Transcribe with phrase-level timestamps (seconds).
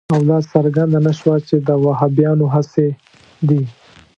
[0.13, 2.87] او دا څرګنده نه شوه چې دا د وهابیانو هڅې
[3.47, 3.61] دي.